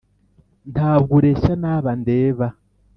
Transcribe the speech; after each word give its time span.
Ntabwo 0.73 1.11
ureshya 1.19 1.53
n’aba 1.61 1.91
ndeba, 2.01 2.47